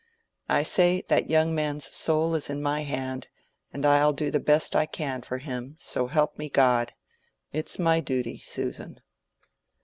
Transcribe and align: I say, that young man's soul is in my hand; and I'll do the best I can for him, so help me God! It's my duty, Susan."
I 0.49 0.63
say, 0.63 1.03
that 1.09 1.29
young 1.29 1.53
man's 1.53 1.85
soul 1.85 2.33
is 2.33 2.49
in 2.49 2.59
my 2.59 2.81
hand; 2.81 3.27
and 3.71 3.85
I'll 3.85 4.13
do 4.13 4.31
the 4.31 4.39
best 4.39 4.75
I 4.75 4.87
can 4.87 5.21
for 5.21 5.37
him, 5.37 5.75
so 5.77 6.07
help 6.07 6.39
me 6.39 6.49
God! 6.49 6.93
It's 7.53 7.77
my 7.77 7.99
duty, 7.99 8.39
Susan." 8.39 9.01